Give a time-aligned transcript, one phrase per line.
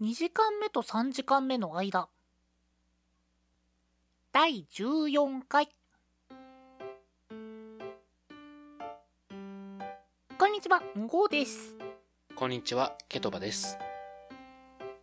[0.00, 2.08] 2時間目と3時間目の間。
[4.32, 5.68] 第14回。
[10.38, 11.74] こんにちはゴーです。
[12.36, 13.76] こんにちは、ケトバです。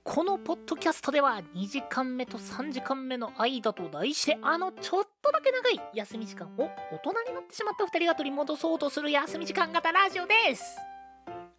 [0.06, 10.64] このポッドキャストでは2時間目と3時間目の間と題してあのちょっとだけ長い休み時間を大人になってしまった2人が取り戻そうとする休み時間型ラジオです。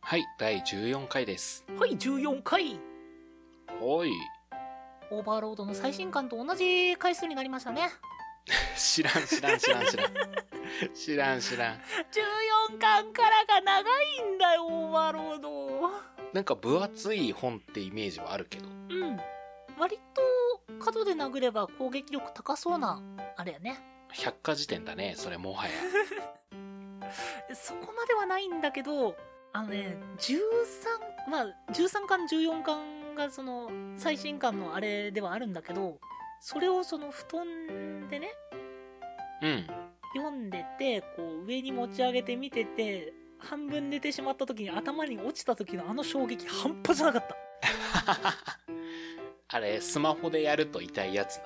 [0.01, 1.67] はい、第14回です。
[1.79, 2.96] はい14回
[3.81, 4.13] おい。
[5.11, 7.91] オーバーロードの最新刊と同じ回数になりましたね
[8.77, 10.13] 知らん、知らん、知らん、知らん。
[10.95, 11.75] 知らん、知らん。
[11.75, 15.91] 14巻からが長いんだよオーバーロード
[16.33, 18.69] なんか分厚い本ってイメージはあるけど。
[18.69, 19.21] うん
[19.79, 20.23] 割と
[20.83, 23.03] 角で殴れば攻撃力高そうな
[23.37, 23.79] あれやね
[24.11, 25.73] 百科事典だね、それもはや。
[27.55, 29.17] そこまではないんだけど
[29.53, 30.41] あのね13
[31.29, 35.99] まあ13巻14巻がその最新巻のあれではあるんだけど
[36.41, 38.29] それをその布団でね
[39.43, 39.67] うん。
[40.15, 47.37] 読んでてこう上に持ち上げて見てて半分寝てしまった時に頭に落ちた時のあの衝撃半端じゃなかった
[49.57, 51.45] あれ、スマホでやると痛いやつな。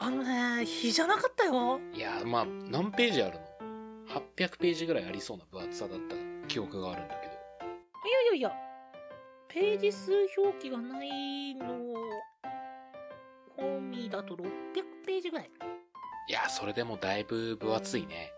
[0.00, 3.46] あのね日じゃなかったよいや、まあ、何ページあるの
[4.36, 6.14] ?800 ページぐらいありそうな分厚さだった
[6.46, 7.32] 記憶があるんだけど。
[7.32, 8.67] いやいやいや
[9.58, 11.66] ページ数表記がないの
[13.58, 14.44] 込みだと600
[15.04, 15.50] ページぐらい。
[16.28, 18.30] いや、それでもだいぶ分厚いね。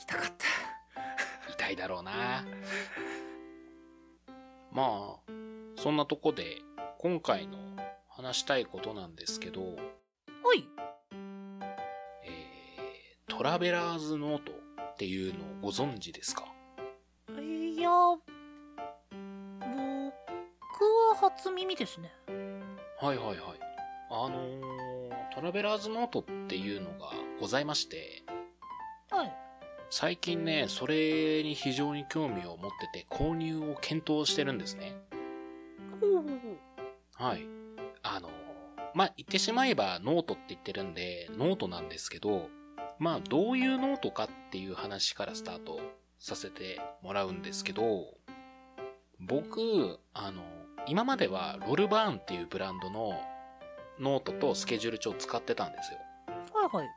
[0.00, 0.32] 痛かっ
[1.46, 1.52] た。
[1.52, 2.44] 痛いだろうな。
[4.72, 5.32] まあ、
[5.76, 6.56] そんなとこで、
[6.98, 7.56] 今回の
[8.08, 9.68] 話したいことなんですけど、は
[10.56, 10.66] い。
[12.24, 16.46] えー、トラベラーズノートっていうのをご存知ですか？
[17.38, 17.90] いや
[21.20, 22.10] 初耳ですね
[22.98, 23.38] はいはいはい。
[24.10, 28.24] あのー、トラベラーズノートっていうのがございまして、
[29.10, 29.32] はい
[29.90, 34.94] 最近ね、それに非常に興味を持ってて購入を検討してるんですね。
[37.14, 37.46] はい。
[38.02, 38.30] あのー、
[38.94, 42.48] まあ、言ってしまえばノートって言ってるんで、ノートなんですけど、
[42.98, 45.80] まあ、どういうノートかっていう話からスタート
[46.18, 48.14] させてもらうんですけど、
[49.18, 50.42] 僕、あの、
[50.90, 53.12] 今まではロルバーンっていうブランドの
[54.00, 55.98] ノートとスケジュール帳を使ってたんですよ。
[56.52, 56.88] はいはい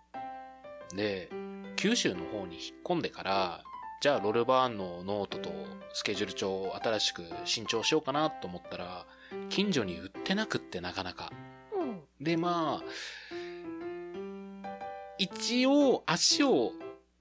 [0.96, 1.30] で、
[1.76, 3.64] 九州の方に引っ込んでから、
[4.02, 5.52] じゃあロルバーンのノートと
[5.94, 9.06] スケジュール帳を新しく新調しようかなと思ったら、
[9.50, 11.32] 近所に売ってなくってなかなか。
[11.80, 12.84] うんで、まあ、
[15.20, 16.72] 一応足を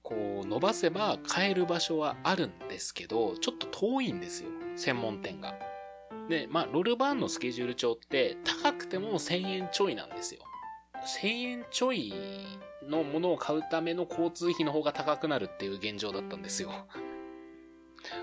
[0.01, 4.49] こう伸ばせば買える場所はあるんですけど、ちょっと遠いんですよ。
[4.75, 5.53] 専門店が。
[6.29, 10.41] で、まあ、ロルバーンのスケジュール帳って高くても1000円ちょいなんですよ。
[11.21, 12.13] 1000円ちょい
[12.87, 16.71] のものを買うための交通費の方が高くなるっていう現状だったんですよ。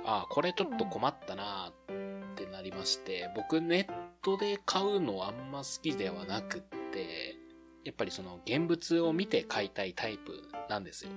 [0.04, 6.60] ああ、これちょっと困ったなってなりまして、僕ネットで買うのあんま好きではなくっ
[6.92, 7.36] て、
[7.84, 11.10] やっぱりその現物を見て買いたいタイプなんですよ。
[11.10, 11.14] う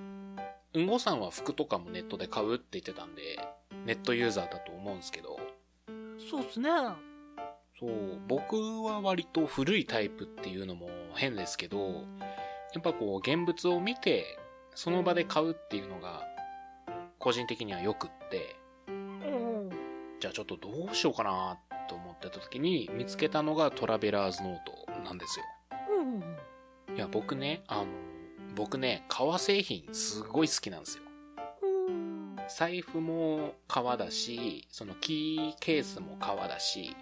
[0.80, 3.38] んごさんは服とかもネットで買うって言ってたんで、
[3.86, 5.38] ネットユーザーだと思うんですけど、
[6.30, 6.70] そうっすね
[7.78, 14.38] そう、僕は割と古いタイプっていうのも変ですけど、やっぱこう現物を見て、
[14.74, 16.22] その場で買うっていうのが、
[17.18, 18.56] 個人的には良くって、
[18.88, 19.70] うん
[20.20, 21.58] じゃあちょっとどうしようかな
[21.88, 25.44] と思ってた時に見つけたのがトラベラーズノートなんですよ。
[26.94, 27.86] いや、僕ね、あの、
[28.54, 31.04] 僕ね、革製品すごい好きなんですよ。
[32.44, 36.94] うん財布も革だし、そのキーケースも革だし、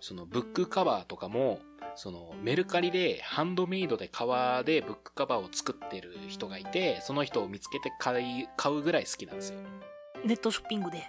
[0.00, 1.60] そのブックカバーとかも、
[1.94, 9.60] そのメルカリでハンドメイドで革でブックカバーを作ってる人がいて、その人を見つけて買い、買うぐらい好きなんですよ。
[10.24, 11.04] ネットショッピングで？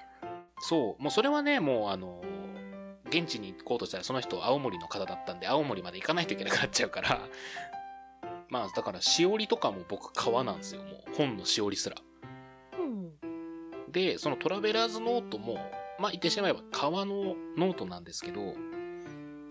[0.62, 2.22] そう、もうそれはね、もうあの、
[3.08, 7.22] 現地に行こうとしたらその人青森の方だったんで、青森まで行かないといけなくなっちゃうから、
[8.50, 11.96] まあだからしおりとかも僕革なんですよ、もう本のしおりすら。
[13.90, 15.56] うんで、そのトラベラーズノートも、
[16.00, 18.54] まあ言ってしまえば革のノートなんですけど、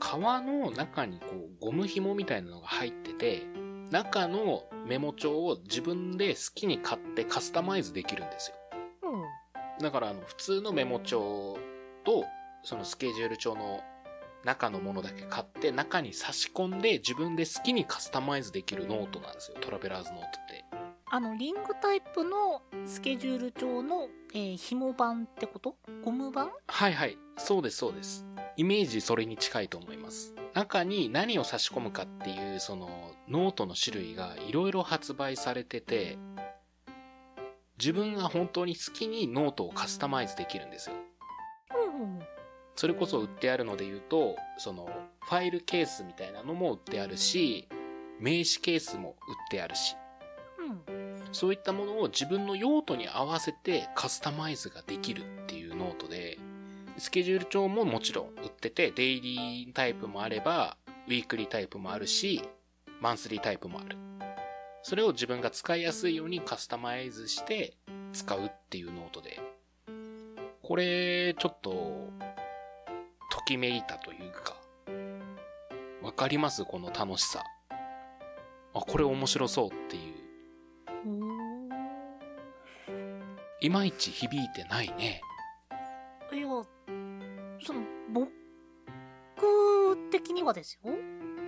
[0.00, 3.42] 革の中にこうゴム紐みたいなのが入ってて、
[3.90, 8.56] 中のメモ帳を自分で好きに買ってカスタマイズできるんですよ。
[9.02, 11.56] うんだからあの普通のメモ帳
[12.04, 12.24] と
[12.64, 13.80] そのスケジュール帳の
[14.44, 19.58] 中のものだけ買って中に差し込んで自分で好きにカスタマイズできるノートなんですよ。
[19.60, 20.67] トラベラーズノートって。
[21.10, 25.76] あのリングタイプのスケジュール帳の、えー紐版ってこと？
[26.04, 26.50] ゴム版？
[26.66, 27.16] はいはい。
[27.38, 28.26] そうですそうです。
[28.58, 30.34] イメージそれに近いと思います。
[30.52, 36.18] 中に何を差し込むかっていう、その、ノートの種類がいろいろ発売されてて、
[37.78, 40.96] 自分が本当に好きにノートをカスタマイズできるんですよ。
[42.00, 42.18] うん
[42.76, 44.88] それこそ売ってあるので言うと、その、
[45.22, 47.66] ファイルケースみたいなのも売ってあるし、
[48.20, 49.16] 名刺ケースも売っ
[49.50, 50.07] てあるし、うん
[51.32, 56.38] そういったものを自分の用途に合わせてカスタマイズができるっていうノートで、
[56.96, 60.76] スケジュール帳ももちろん売ってて、デイリータイプもあれば、
[61.06, 62.42] ウィークリータイプもあるし、
[63.00, 63.96] マンスリータイプもある。
[64.82, 67.74] それを自分が使いやすいようにカスタマイズして
[68.12, 69.40] 使うっていうノートで、
[70.62, 72.10] これ、ちょっと、
[73.30, 74.56] ときめいたというか、
[76.02, 76.64] わかります？
[76.64, 77.44] この楽しさ。
[78.74, 80.27] あ、これ面白そうっていう。
[83.60, 85.20] いまいち響いてないね。
[86.32, 86.48] ーいや
[87.60, 87.82] その
[88.12, 88.28] 僕
[90.10, 90.92] 的にはですよ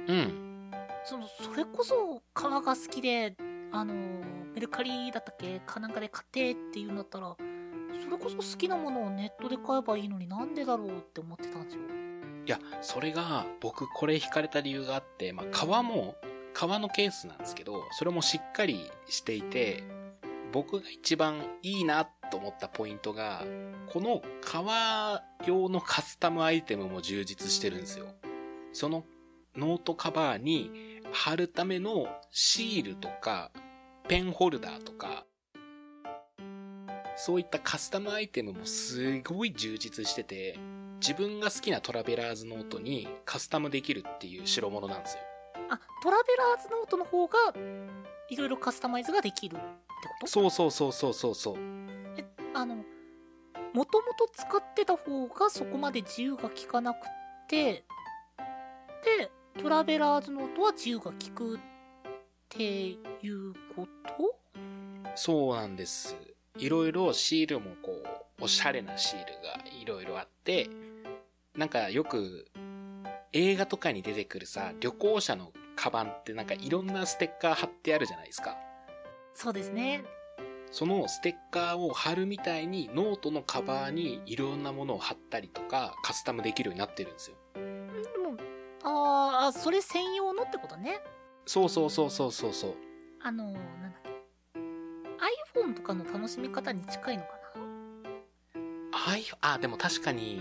[0.09, 0.71] うん。
[1.05, 3.37] そのそれこそ革が好きで
[3.73, 3.95] あの
[4.55, 5.61] メルカリだったっけ？
[5.61, 7.37] かなんかで買ってっていうんだったら
[8.03, 11.83] それこそ好きなものをネットで買えばいいのになんでだろうって思ってたんですよ
[12.47, 16.17] いや、それが、僕これ惹かれた理由があって、まあ、革も、
[16.55, 19.85] 革のケースなんですけど、それもしっかりしていて、
[20.52, 23.44] 僕が一番いいなと思ったポイントが、
[23.93, 28.06] この革用のカスタムアイテムも充実してるんですよ。
[28.73, 29.05] その
[29.56, 30.70] ノートカバーに
[31.12, 33.50] 貼るためのシールとか、
[34.08, 35.25] ペンホルダーとか、
[37.17, 40.58] そういったカスタムアイテムもすごい充実してて、
[41.00, 45.23] 自分が好きなトラベラーズノートにカスタムできるっていう代物なんですよ。
[45.70, 47.38] あトラベラーズノートの方が
[48.29, 49.56] いろいろカスタマイズができる
[50.00, 50.26] ってこと？
[50.26, 51.56] そうそうそうそうそうそう。
[52.17, 52.25] え
[52.55, 52.76] あの
[53.73, 57.06] もともと使ってた方がそこまで自由が利かなく
[57.49, 57.85] て
[59.05, 59.31] で
[59.61, 61.61] トラベラーズノートは自由が利くっ
[62.49, 62.97] てい
[63.29, 64.37] うこと？
[65.14, 66.17] そうなんです。
[66.56, 70.69] いろいろシールもこう、おしゃれなシールがいろいろあって、
[71.56, 72.47] なんかよく
[73.32, 78.56] 映画とかに出てくるさ、旅行者のカバンってなんかいろんなステッカー貼ってあるじゃないですか。
[79.35, 80.05] そうですね
[80.71, 87.37] そのステッカーを貼るみたいにノートのカバーにいろんなものを貼ったりとかカスタムできるようになってるんですよ。
[88.23, 88.37] も
[88.85, 91.00] あーあそれ専用のってことね
[91.44, 92.75] そうそうそうそうそうそう。
[93.23, 94.11] あのなんだっけ
[95.61, 100.41] iPhone とかの楽しみ方に近いのかな？i あ、でも確かに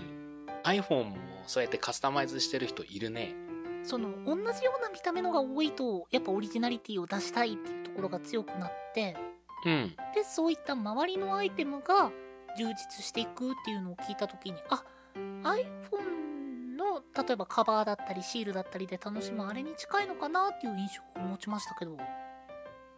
[0.62, 1.16] iPhone も
[1.46, 3.34] そうやってカスタマイズしてる人いるね。
[3.82, 9.16] その同じような見た目のが多いとやっぱオリジナリティを出したいってころが強くなって
[9.64, 9.94] うん。
[10.14, 12.10] でそういった周りのアイテムが
[12.56, 14.82] 充実していくっていうのを聞いた時にあ
[15.14, 21.96] iPhone の例えばカバーだったりシールだったりで楽しむあれに近いのかなっていう印象を持ちましたけど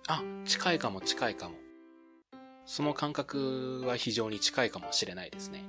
[0.08, 1.54] あ、近いかも近いかも。
[2.64, 5.64] その感覚は非常に近いかもしれないですね。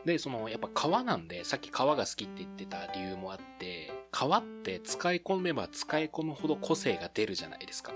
[0.00, 7.92] うんで、その、やっぱ革なんで、さっき革が好きって言ってた理由もあって、革って使い込めば使い込むほど個性が出るじゃないですか。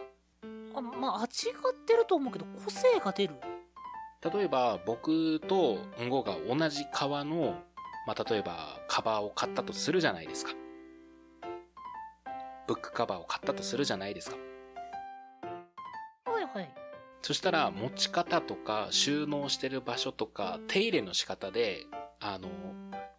[0.75, 1.54] あまあ味が
[1.87, 3.34] 出ると思うけど個性が出る？
[4.34, 7.58] 例えば、僕とんごが同じ革の、
[8.06, 10.52] まあ、例えば、カバーを買ったとするじゃないですか。
[12.69, 14.36] ブックカバーを買ったとするじゃないですか。
[16.26, 16.74] はいはい
[17.24, 21.86] そしたら、持ち方とか、収納してる場所とか、手入れの仕方で、
[22.22, 22.48] あの、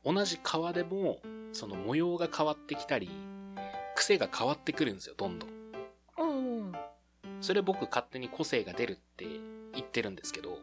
[0.03, 3.09] 同じ革でも、その模様が変わってきたり、
[3.95, 5.49] 癖が変わってくるんですよ、どんどん。
[6.17, 6.73] うんうん
[7.41, 9.25] それ僕勝手に個性が出るって
[9.73, 10.59] 言ってるんですけど、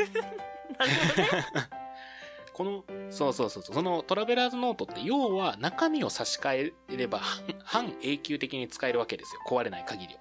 [0.78, 1.68] なるほどね
[2.54, 9.42] この、そうそうそうそう、そのトラベラーズノートって要は中身を差し替えれば半半永久的に使えるわけですよ。
[9.46, 10.20] 壊れない限りは。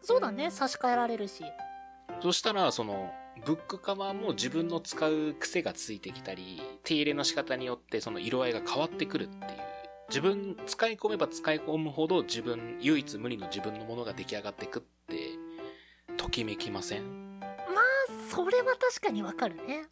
[0.00, 1.44] そうだね差し替えられるし
[2.20, 3.12] そしたら、その、
[3.44, 9.42] ブックカバーも自分の使う癖がついてきたり、手入れの仕方によってその色合いが変わってくるっていう。
[10.08, 15.16] 自分、使い込めば使い込むほど自分、唯一無二の自分のものが出来上がってくって、
[16.16, 17.40] ときめきません？
[17.40, 17.50] まあ
[18.30, 19.86] それは確かにわかるね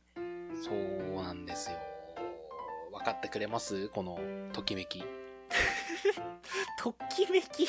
[0.64, 1.76] そうなんですよ。
[2.92, 3.88] 分かってくれます？
[3.90, 4.18] この、
[4.52, 5.04] ときめき。
[6.78, 7.66] ときめき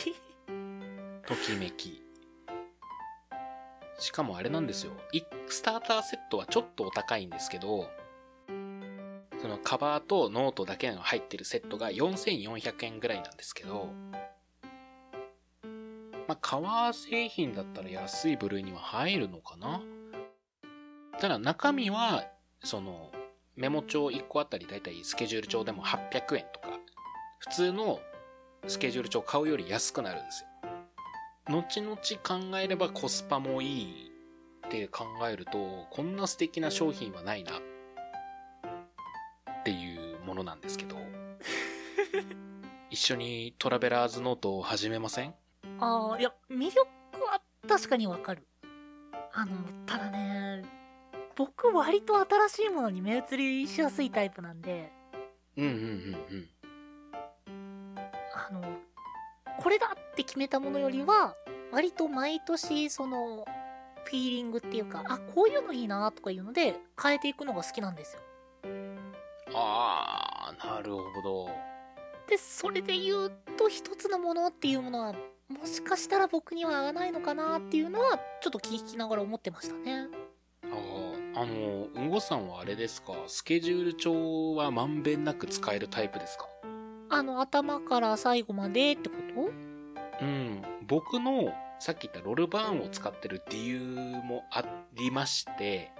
[1.25, 2.01] ときめき。
[3.99, 4.91] しかもあれなんですよ。
[5.11, 7.89] いスターターセットはちょっとお高いんですけど、
[9.41, 13.89] そのカバーとノートだけの入ってるセットが4400円ぐらいなんですけど、
[16.27, 19.81] まあ、革製品だったら安い部類には入るのかな？
[21.19, 22.25] ただ中身は、
[22.63, 23.11] その、
[23.55, 26.79] メモ帳1個あたりだいたいスケジュール帳でも800円とか、
[27.39, 27.99] 普通の
[28.67, 30.49] スケジュール帳買うより安くなるんですよ。
[31.49, 34.11] 後々考えればコスパもいい
[34.65, 37.61] って考えると、こんな素敵な商品はないなっ
[39.63, 40.97] ていうものなんですけど、
[42.89, 45.33] 一緒にトラベラーズノートを始めません？
[45.79, 46.79] ああ、いや、魅力
[47.25, 48.45] は確かにわかる。
[49.33, 50.63] あの、ただね、
[51.35, 54.91] 僕割と新しいものに目移りしやすいタイプなんで、
[55.55, 56.49] うんうんうん。
[58.33, 58.79] あの、
[59.67, 61.35] これだって決めたものよりは、
[61.73, 63.43] 割と毎年、その、
[64.05, 68.21] フィーリングっていうか、あ、こういうのいいなとかいうので、変えていくのが好きなんですよ。
[68.63, 68.97] うん。
[69.53, 71.49] あー、なるほど。
[72.29, 75.11] で、それで言うと、一つのものっていうものは、
[75.49, 80.07] もしかしたら僕には合わないのかなっていうのは、ちょっと聞きながら思ってましたね。
[80.63, 83.11] あーあの、うんごさんはあれですか？
[83.27, 86.47] スケジュール帳はまんべんなく使えるタイプですか？
[87.09, 89.15] あの、頭から最後までってこ
[90.19, 90.25] と？
[90.25, 90.61] うん。
[90.87, 94.63] 僕の、さっき言ったロルバーンを使ってる理由もあ
[94.95, 95.91] りまして、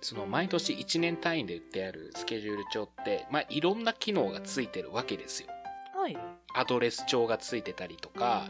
[0.00, 5.48] その毎年1年単位で売ってあるスケジュール帳って、まあ、いろんな機能がついてるわけですよ。
[5.94, 6.16] はい。
[6.54, 8.46] アドレス帳がついてたりとか、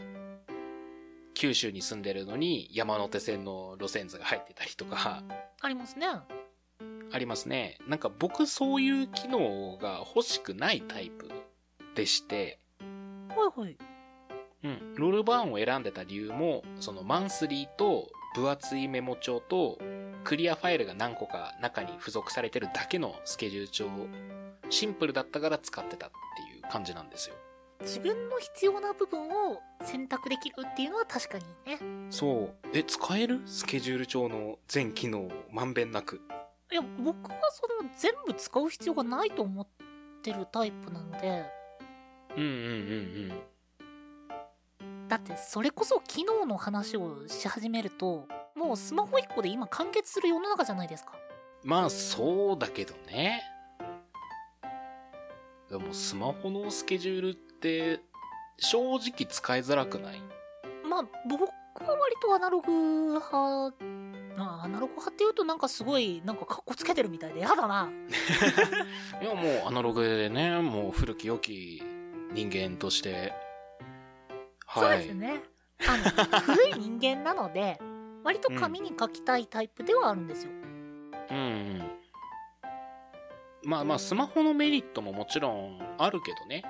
[1.35, 5.23] 九州に住んでるのに山手線の路線図が入ってたりとか、
[5.61, 6.07] ありますね。
[7.11, 7.79] ありますね。
[7.87, 11.31] なんか僕そういう機能が欲しくないタイプ
[11.99, 12.61] でして、
[13.29, 13.77] はいはい。
[14.63, 14.95] うん。
[14.95, 19.79] ロールバーンを選んでた理由も、そのマンスリーと分厚いメモ帳と
[20.23, 23.87] クリアファイルが何個か中に付属されてるだけのスケジュール帳、
[24.71, 27.35] シンプルだったから使ってたっていう感じなんですよ。
[27.81, 31.81] 自分の必要な部分を選択できるっていうのは確かにね。
[32.11, 32.55] そう。
[32.73, 33.41] え、使える？
[33.45, 36.21] スケジュール帳の全機能をまんべんなく。
[36.71, 39.67] いや、僕はその全部使う必要がないと思っ
[40.23, 41.58] てるタイプなので、
[42.39, 43.43] うんうんうん
[45.09, 51.13] だってそれこそ機能の話をし始めると、もうスマホ1個で今完結する世の中じゃないですか。
[51.65, 51.71] うん。
[51.71, 53.43] まあ、そうだけどね。
[55.71, 58.01] でも、スマホのスケジュールって、
[58.59, 60.21] 正直使いづらくない？
[60.87, 61.51] まあ、僕は
[61.97, 63.33] 割とアナログ派、
[64.37, 67.89] まあ、アナログ派っていうとなんかすごい、なんかカッコつけてるみたいで嫌だな。
[69.23, 71.83] いや、もうアナログでね、もう古き良き
[72.33, 73.33] 人間として。
[74.75, 74.99] そうはい。
[74.99, 75.43] ですね。
[75.87, 77.81] あの、 古い人間なので、
[78.25, 80.53] 割と紙に書きたいタイプではあるんですよ。
[81.31, 81.91] うんうん。
[83.65, 86.63] まあまあ、スマホのメリットももちろんあるけどね。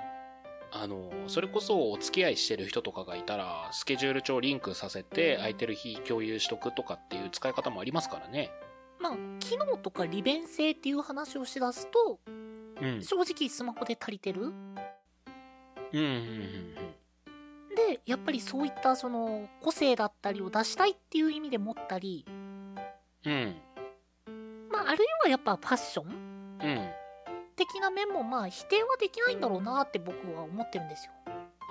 [0.71, 8.51] あの、それこそお付き合いしてる人とかがいたら、スケジュール帳リンクさせて、空いてる日共有しとくとかっていう使い方もありますからね。
[8.99, 13.01] まあ、機能とか利便性っていう話をしだすと、うん。
[13.01, 14.53] 正直スマホで足りてる
[15.93, 16.75] うんうんうん
[17.75, 22.25] で、やっぱりそういったその個性だったりを出したいっていう意味で持ったり、
[23.25, 23.55] うん。
[24.71, 26.59] まあ、あるいはやっぱファッション？
[26.61, 26.69] うん。
[26.69, 26.89] うん。
[27.55, 31.11] 的な面もまあ否定はできないんだろうなって僕は思ってるんですよ。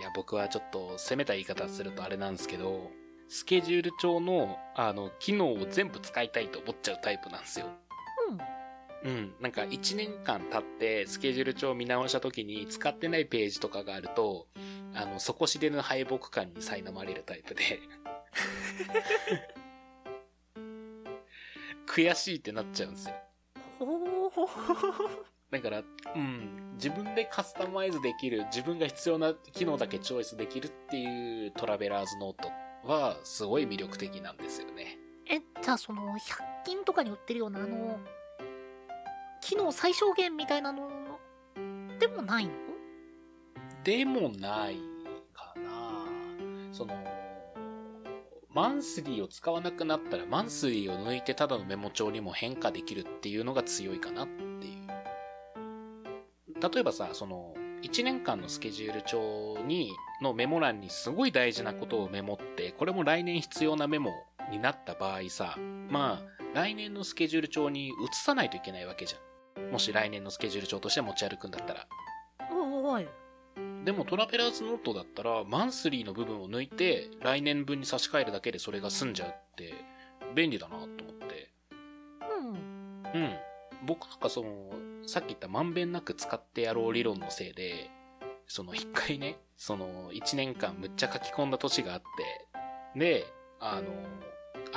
[0.01, 2.91] いや、僕はちょっと攻めた言い方するとあれなんですけど、
[3.29, 7.67] スケジュール帳の、あの、機能を全部使いたいと思っちゃうタイプなんですよ。
[8.31, 8.39] うん。
[9.05, 9.35] うん。
[9.41, 14.47] なんか1年間経ってスケジュール帳を見直した時に使ってないページとかがあると、
[14.95, 17.81] あの、底知れぬ敗北感に苛まれるタイプで。
[21.87, 23.15] 悔しいってなっちゃうんですよ。
[23.79, 23.87] ほ
[24.31, 24.47] ほ
[25.51, 25.83] だから、
[26.15, 32.51] うん、自分でカスタマイズできる、自分が必要な機能だけチョイスできるっていうトラベラーズノート
[32.87, 34.99] はすごい魅力的なんですよね。
[35.31, 36.19] え、じゃあその、100
[36.67, 37.99] 均とかに売ってるようなあの、
[39.41, 40.91] 機能最小限みたいなの
[41.99, 42.53] でもないの？
[43.85, 44.77] でもない
[45.33, 46.05] かな
[46.73, 46.95] その、
[48.53, 54.89] マンスリーを使わなくなったらマンスリーを抜いてただのメモ帳にも変化できるっていうのが強いかなっていう。
[56.61, 64.11] 例えばさ、その、1年間のスケジュール帳に、のメモ欄にすごい大事なことをメモって、これも来年必要なメモ
[64.51, 65.57] になった場合さ、
[65.89, 66.23] まあ、
[66.55, 69.21] 来年のスケジュール帳に移さないといけないわけじゃん。
[69.71, 71.87] もし来年のスケジュール帳として持ち歩くんだったら。
[72.51, 73.09] おいおい。
[73.85, 79.75] でもトラベラーズノートだったら、マンスリーの部分を抜いて、来年分に差し替えるだけでそれが済んじゃうって、
[80.35, 80.97] 便利だなと思っ
[81.29, 81.51] て。
[83.15, 83.21] うん。
[83.21, 83.37] うん。
[83.87, 84.73] 僕なんかその、
[85.07, 87.91] さっき言ったまんべんなく使ってやろう理論のせいで、
[88.47, 92.03] その一回ね、その一年間むっちゃ書き込んだ年があっ
[92.95, 93.27] て、で、
[93.61, 93.85] あの、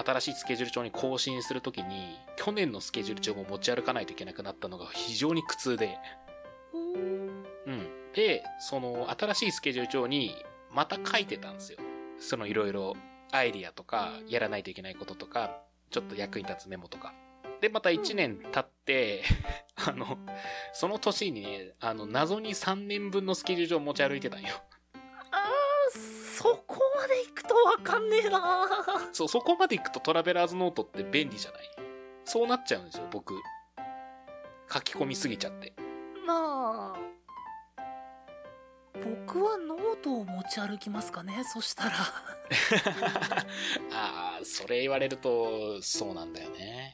[0.03, 5.97] 新しいスケジュール帳に更新するときに、去年のスケジュール帳も持ち歩かないといけなくなったのが非常に苦痛で、
[6.73, 7.87] うん。
[8.13, 10.35] で、その新しいスケジュール帳に
[10.71, 11.79] また書いてたんですよ。
[12.19, 12.95] そのいろいろ
[13.31, 17.13] アイディアとか、やらないといけないこととか、ちょっと役に立つメモとか。
[17.61, 19.23] で、また1年経って、
[19.75, 20.17] あの、
[20.73, 24.49] その年にね、あの、謎に3年分のスケジュール帳を持ち歩いてたんよ。
[25.31, 25.99] あー
[26.37, 26.70] そこ
[27.51, 28.67] とわかんねえな
[29.11, 31.61] そう、そこまで行くとトラベラーズノートって便利じゃない？
[32.25, 33.33] そうなっちゃうんですよ、僕。
[34.71, 35.73] 書き込みすぎちゃって。
[36.25, 36.99] まあ
[39.27, 41.91] 僕はノートを持ち歩きますかねそしたら
[43.91, 46.93] ああ、それ言われると、そうなんだよね。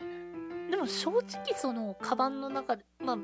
[0.72, 3.18] でも正直そのカバンの中でまあ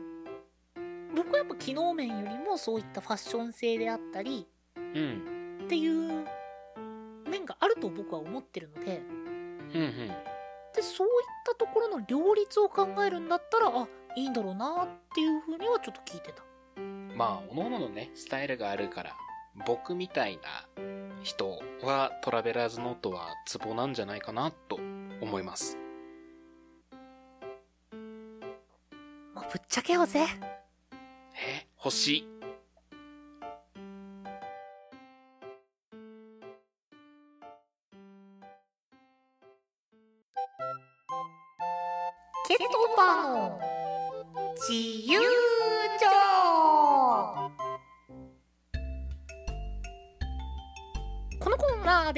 [1.16, 5.60] 僕はやっぱ機能面よりもそういったファッション性であったりうん。
[5.66, 6.03] っていう
[7.44, 9.02] 面があると僕は思ってるので
[9.74, 10.08] うんうん。
[10.76, 11.14] でそういっ
[11.46, 16.44] たところの両立を考えるんだったらあいいんだろうなっていうふうにはちょっと聞いてた
[17.16, 19.16] まあ、おのののね、スタイルがあるから、
[19.68, 20.42] 僕みたいな
[21.22, 24.80] 人はトラベラーズノートはツボなんじゃないかなと
[25.22, 25.78] 思います。
[29.36, 30.26] もうぶっちゃけようぜ
[31.36, 32.28] え、星。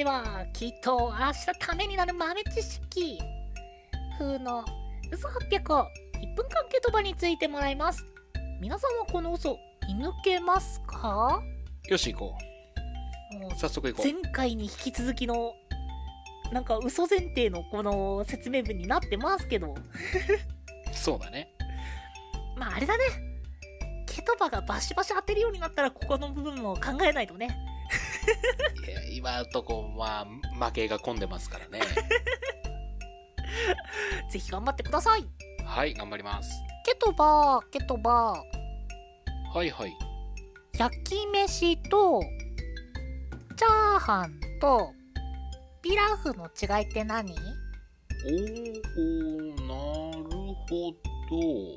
[0.06, 3.18] はきっと明日ためになる豆知識
[4.16, 4.64] 風の
[5.12, 5.88] 嘘800を
[6.22, 8.06] 1分間ケトバについてもらいます
[8.60, 9.58] 皆さんはこの嘘
[9.88, 11.42] 見抜けますか？
[11.88, 12.34] よし、行こ
[13.52, 13.58] う。
[13.58, 14.12] 早速行こう。
[14.12, 15.54] 前回に引き続きの
[16.52, 19.74] なんか嘘前提のこの説明文になってますけど
[20.92, 21.48] そうだね。
[22.56, 23.04] まああれだね。
[24.06, 27.48] ケトバがバシバシ当てるようになったらここの部分も考えないとね。
[28.86, 30.26] いや今のとこ、まあ、
[30.66, 31.80] 負けが込んでますからね。
[34.30, 35.26] ぜひ頑張ってください。
[35.64, 36.50] はい、頑張ります。
[36.84, 38.42] ケトバ、ケトバ、
[39.56, 39.96] はいはい。
[40.78, 42.20] 焼き飯と、
[43.56, 44.92] チャーハンと、
[45.80, 47.32] ピラフの違いって何？
[47.32, 49.74] おー、な
[50.18, 50.24] る
[50.68, 50.92] ほ
[51.30, 51.74] ど。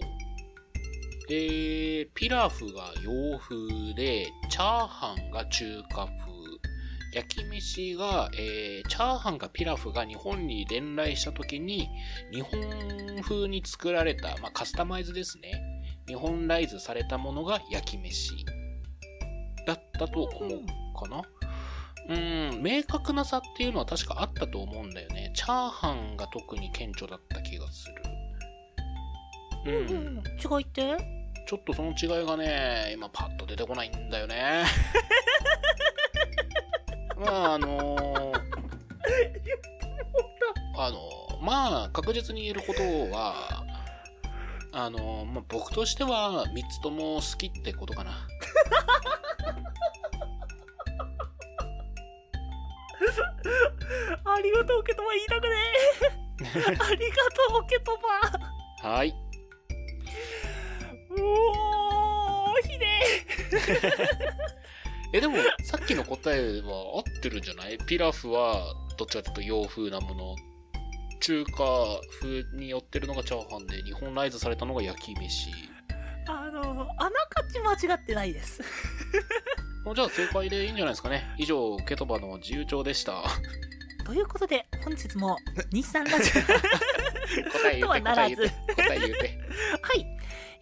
[1.30, 6.34] えー、ピラフが洋風で、チャーハンが中華風。
[7.14, 11.88] 焼き飯が、えー、チャーハンかピラフが日本に伝来した時に、
[12.34, 12.60] 日本
[13.22, 15.64] 風に作られた、まあ、カスタマイズですね。
[16.10, 18.34] 日本ライズされたものが焼き飯
[19.66, 20.60] だったと思う
[21.00, 21.22] かな。
[22.10, 22.18] う
[22.58, 25.32] ん、明確な差っていうのは確かあったと思うんだよね。
[25.38, 27.88] チャーハンが特に顕著だった気がす
[29.64, 29.72] る。
[29.72, 29.90] うん。
[29.90, 30.24] うん。
[30.28, 31.19] 違いって？
[31.50, 34.66] ちょっとその違いがね、今パッと出てこないんだよね。
[37.18, 38.42] まあ、あのー
[40.78, 43.64] あのーまあ、確実に言えることは、
[44.74, 48.12] あのーまあ、僕としては3つとも好きってことかな。
[54.24, 55.56] ありがとうケトバ言いたくね
[56.44, 56.78] え。
[56.80, 57.16] ありが
[57.50, 57.98] とうケト
[58.84, 58.88] バ。
[58.88, 59.29] はい。
[65.14, 67.78] え、でも、さっきの答えは合ってるんじゃない？
[67.88, 70.36] ピラフは、どっちかというと洋風なもの。
[71.22, 71.54] 中華
[72.22, 75.50] 風に寄ってるのがチャーハンで、日本ライズされたのが焼き飯。
[76.28, 78.62] あの、あながち間違ってないです。
[79.84, 81.24] も うじゃあ正解でいいんじゃないですかね。
[81.38, 83.24] 以上、ケトバの自由帳でした。
[84.06, 85.38] ということで、本日も
[85.74, 86.42] 日産ラジオ。
[87.52, 89.40] 答え言うて、答え言うて。
[89.82, 90.06] はい。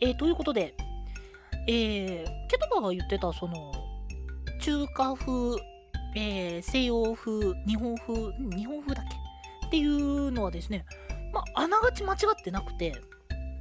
[0.02, 0.74] えー、ということで、
[1.68, 3.72] えー、ケトバが言ってた、その、
[4.62, 5.62] 中華風、
[6.16, 9.06] えー、西洋風、日本風、ん日本風だっ
[9.62, 9.68] け？
[9.68, 10.86] っていうのはですね、
[11.34, 12.94] まあ、あながち間違ってなくて、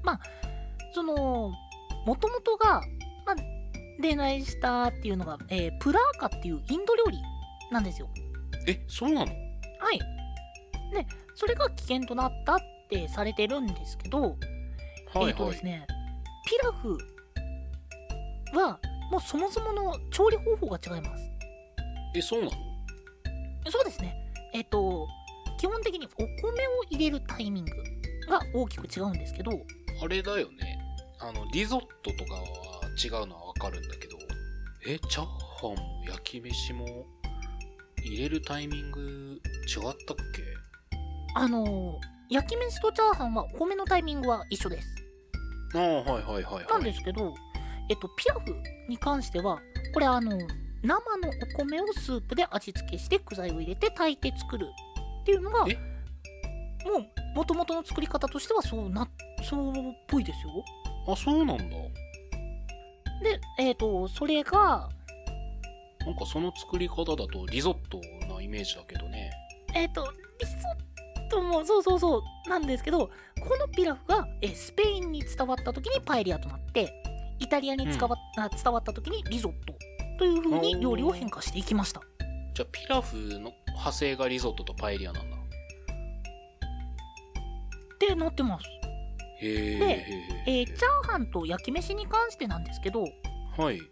[0.04, 0.20] まあ、
[0.94, 1.52] その、
[2.06, 2.80] もともとが、
[3.26, 3.36] まあ、
[4.00, 7.18] 恋愛したっていうのが、えープラーカっていうインド料理
[7.72, 8.08] なんですよ。
[8.68, 9.32] え、そうなの？
[9.80, 9.98] はい。
[10.92, 15.52] で、それが危険となったってされてるんですけど、はいえーとはい。
[15.52, 15.86] ですね、
[16.46, 16.96] ピラフ
[18.54, 18.78] は
[19.10, 21.30] もうそもそもの調理方法が違います。
[22.14, 22.52] え、そうなの？
[23.70, 24.14] そうですね。
[24.54, 25.06] えっ、と、
[25.58, 27.72] 基本的にお米を入れるタイミング
[28.28, 29.50] が大きく違うんですけど、
[30.02, 30.78] あれだよね。
[31.18, 32.42] あの、リゾットとかは
[33.02, 34.16] 違うのはわかるんだけど、
[34.86, 36.86] え、チャーハンも焼き飯も
[38.04, 39.94] 入れるタイミング違ったっ
[40.34, 40.42] け？
[41.34, 41.98] あの
[42.30, 44.88] 焼き飯とチャーハンはお米のタイミングは一緒です
[45.74, 47.34] ああはいはいはいはいなんですけど、
[47.88, 48.54] えっと、ピラフ
[48.88, 49.60] に関しては
[49.94, 50.36] これあの
[50.82, 54.66] 生のお米をスープで味付けして具材を入れて炊いて作る
[55.22, 55.76] っていうのがもえう
[57.34, 59.08] 元々の作り方としてはそうな
[59.42, 59.74] そうっ
[60.06, 60.64] ぽいですよ。
[61.08, 61.64] あそうなんだ。
[63.22, 64.88] でえっ、とそれが
[66.00, 68.00] なんかその作り方だとリゾット
[68.32, 69.30] なイメージだけどね。
[69.74, 70.02] えっ、と
[70.40, 70.52] リゾ
[71.24, 73.10] ットもそうそうそうなんですけどこ
[73.58, 76.92] のピラフがえスペインに伝わった時にパエリアとなって
[77.38, 79.74] イタリアに伝わ,、あ伝わった時にリゾット。
[80.18, 82.00] という風に料理を変化していきました。
[82.54, 85.36] じゃあピラフの派生がリゾットとパエリアなんだ。
[85.36, 85.40] っ
[87.98, 88.64] てなってます。
[89.40, 90.06] で
[90.46, 93.04] えーチャーハンと焼き飯に関してなんですけど
[93.58, 93.78] はい。
[93.78, 93.84] こ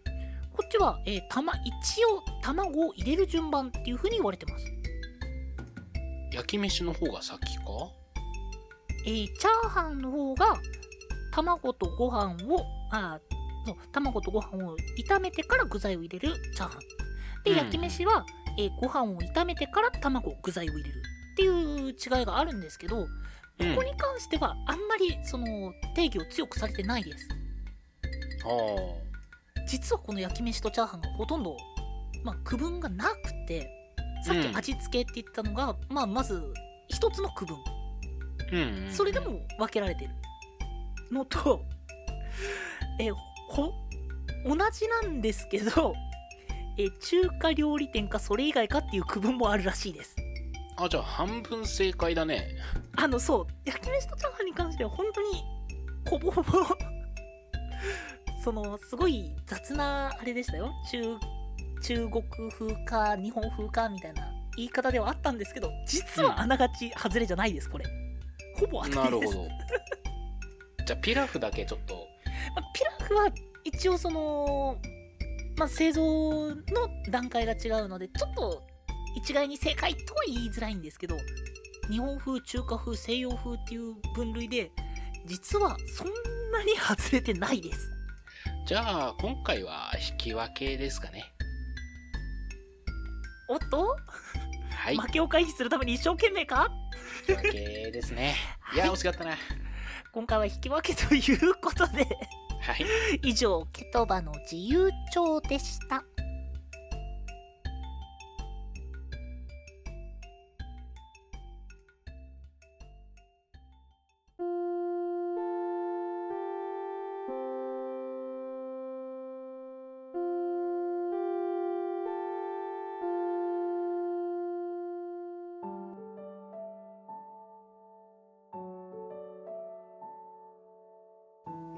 [0.64, 4.64] っちは、えーたま一応卵を入れる順番っていう風に言われてます、
[6.32, 7.64] 焼き飯の方が先か？
[9.06, 10.56] えーチャーハンの方が
[11.32, 13.18] 卵とご飯をあ
[13.92, 16.80] 卵とご飯を炒めてから具材を入れるチャーハン。
[17.44, 17.56] で、うん。
[17.58, 18.24] 焼き飯は、
[18.58, 23.08] えーご飯を炒めてから卵具材を入れるっていう違いがあるんですけどこ
[23.76, 27.28] こに関してはあんまりその定義を強くされてないです。
[28.44, 28.48] あ
[29.60, 29.64] あ。
[29.66, 31.56] 実はこの焼き飯とチャーハンがほとんど、
[32.22, 33.68] まあ、区分がなくて
[34.24, 34.56] さっきうん。
[34.56, 36.42] 味付けって言ったのが、まあ、まず
[36.88, 37.56] 一つの区分。
[38.52, 40.10] うん、うん、それでも分けられてる
[41.10, 41.64] のと
[42.98, 43.10] え
[43.54, 43.72] ほ
[44.44, 45.94] 同じなんですけど
[46.76, 50.16] え中華料理店かそれ以外かっていう区分もあるらしいです。
[50.76, 52.48] あじゃあ半分正解だね。
[52.96, 55.44] あのそう焼き飯とチャーハンに関しては本当に
[56.10, 56.52] ほぼほぼ
[58.42, 60.72] そのすごい雑なあれでしたよ。
[60.90, 61.16] 中
[61.80, 67.84] 中国風か日本風かみたいな言い方ではあったんですけど実はあながち外れじゃないですこれ。
[68.58, 69.36] ほぼ当たりです。
[69.36, 69.48] なるほど。
[70.84, 72.03] じゃあピラフだけちょっと
[73.12, 73.28] は
[73.64, 74.78] 一応その、
[75.56, 76.54] まあ、製造の
[77.10, 78.62] 段階が違うのでちょっと
[79.16, 81.16] 一概に正解とは言いづらいんですけど
[81.90, 84.70] 日本風中華風西洋風っていう分類で
[85.26, 86.08] 実はそん
[86.52, 87.90] なに外れてないです。
[88.66, 91.24] じゃあ今回は引き分けですかね。
[93.48, 93.96] おっと、
[94.70, 94.96] はい。
[94.96, 96.68] 負けを回避するために一生懸命か？
[97.28, 98.34] 引き分けですね。
[98.74, 99.36] いや惜しかったな。
[100.12, 102.06] 今回は引き分けということで
[102.64, 102.86] はい。
[103.22, 106.02] 以上ケトバの自由帳でした。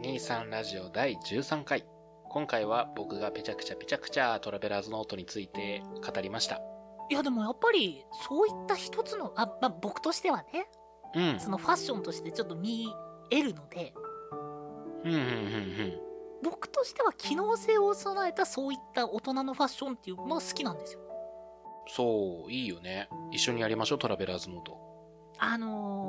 [0.06, 1.84] 23ラジオ第13回。
[2.30, 6.60] 今回は僕がぺちゃくちゃぺちゃくちゃトラベラーズノートについて語りました。
[7.10, 10.68] いやでもやっぱりそういった一つのあ、まあ、僕としてはね
[11.16, 11.40] うん。
[11.40, 12.86] そのファッションとしてちょっと見
[13.32, 13.94] えるので。
[15.04, 16.00] うんうんうん
[16.44, 21.00] 僕としては機能性を備えたそういった大人のファッションっていうのが好きなんですよ。
[21.88, 23.08] そういいよね。
[23.32, 24.78] 一緒にやりましょうトラベラーズノート。
[25.38, 26.05] あのー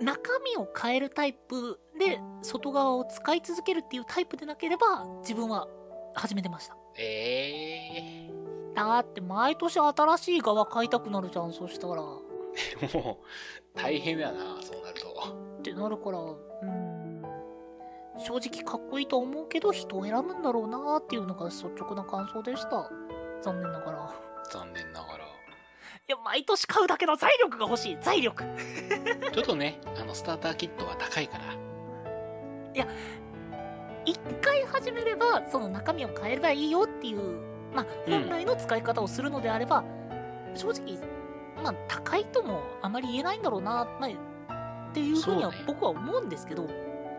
[0.00, 5.66] 中身を変えるタイプで外側を使い続けるっていうタイプでなければ自分は
[6.14, 6.76] 始めてました。
[6.98, 8.30] ええ
[8.74, 11.94] だって毎年新しい側買いたくなるじゃんそしたら。
[11.94, 15.62] っー、もう大変だなそうなると。
[15.62, 17.22] てなるからうーん。
[18.18, 22.90] 正直かっこいいと思うけど人を選ぶんだろうなっていうのが率直な感想でした。
[23.42, 24.14] 残念ながら。
[24.50, 24.85] 残念
[26.08, 27.98] いや毎年買うだけの財力が欲しい。
[28.00, 28.44] 財力。
[29.34, 31.44] ちょっとねあのスターターキットは高いから。
[34.04, 37.40] 一回始めればその中身を変えればいいよっていう
[37.74, 38.20] まあうん。
[38.20, 39.82] 本来の使い方をするのであれば、
[40.54, 40.96] 正直
[41.60, 46.68] まあ高いともあまり言えないんだろうな、まあ、っていうふうには僕は思うんですけど。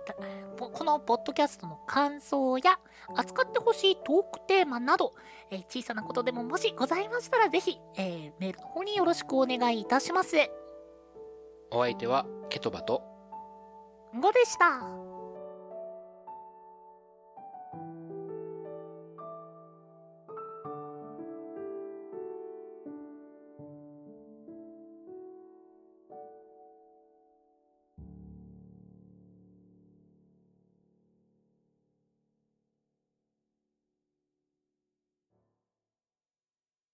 [0.70, 2.80] このポッドキャストの感想や
[3.16, 5.14] 扱ってほしいトークテーマなど、
[5.50, 10.38] えー小さなことでももしございましたらぜひ、えーメールの方によろしくお願いいたします。
[11.72, 13.02] お相手はケトバと、
[14.14, 15.11] 5でした